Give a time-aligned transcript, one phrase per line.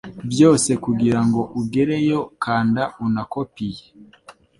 [0.31, 3.83] byose kugirango ugereyo kanda unakopiye